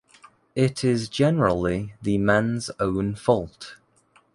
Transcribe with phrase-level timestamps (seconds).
[0.55, 3.75] It is generally the man's own fault.